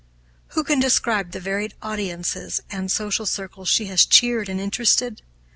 Who 0.57 0.63
can 0.63 0.79
describe 0.79 1.29
the 1.29 1.39
varied 1.39 1.75
audiences 1.79 2.59
and 2.71 2.91
social 2.91 3.27
circles 3.27 3.69
she 3.69 3.85
has 3.85 4.03
cheered 4.03 4.49
and 4.49 4.59
interested? 4.59 5.21